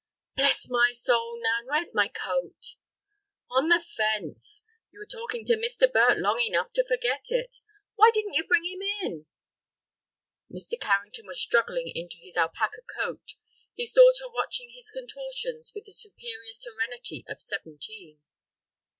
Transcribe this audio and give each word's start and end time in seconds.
"Bless 0.35 0.67
my 0.67 0.89
soul, 0.91 1.39
Nan, 1.39 1.67
where's 1.67 1.93
my 1.93 2.07
coat?" 2.07 2.75
"On 3.51 3.67
the 3.67 3.79
fence. 3.79 4.63
You 4.89 4.97
were 4.97 5.05
talking 5.05 5.45
to 5.45 5.55
Mr. 5.57 5.85
Burt 5.93 6.17
long 6.17 6.39
enough 6.41 6.73
to 6.73 6.83
forget 6.83 7.25
it. 7.29 7.57
Why 7.93 8.09
didn't 8.11 8.33
you 8.33 8.47
bring 8.47 8.65
him 8.65 8.81
in?" 8.81 9.27
Mr. 10.51 10.81
Carrington 10.81 11.27
was 11.27 11.39
struggling 11.39 11.89
into 11.93 12.17
his 12.17 12.35
alpaca 12.35 12.81
coat, 12.81 13.35
his 13.77 13.93
daughter 13.93 14.27
watching 14.33 14.71
his 14.71 14.89
contortions 14.89 15.71
with 15.75 15.85
the 15.85 15.93
superior 15.93 16.53
serenity 16.53 17.23
of 17.27 17.39
seventeen. 17.39 18.23